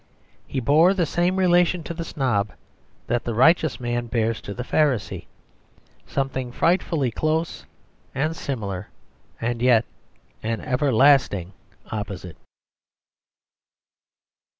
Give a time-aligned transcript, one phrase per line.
[0.47, 2.53] He bore the same relation to the snob
[3.05, 5.27] that the righteous man bears to the Pharisee:
[6.07, 7.67] something frightfully close
[8.15, 8.89] and similar
[9.39, 9.85] and yet
[10.41, 11.53] an everlasting
[11.91, 12.37] opposite.